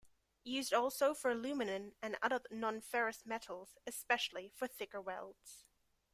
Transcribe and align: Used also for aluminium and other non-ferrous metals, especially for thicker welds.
Used 0.45 0.73
also 0.73 1.13
for 1.13 1.29
aluminium 1.29 1.93
and 2.01 2.17
other 2.23 2.41
non-ferrous 2.49 3.23
metals, 3.23 3.77
especially 3.85 4.49
for 4.49 4.67
thicker 4.67 4.99
welds. 4.99 5.63